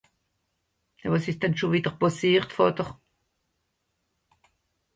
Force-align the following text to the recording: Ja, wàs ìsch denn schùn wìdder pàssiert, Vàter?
Ja, 0.99 1.07
wàs 1.11 1.25
ìsch 1.29 1.41
denn 1.41 1.55
schùn 1.57 1.71
wìdder 1.73 1.95
pàssiert, 1.99 2.51
Vàter? 2.57 2.89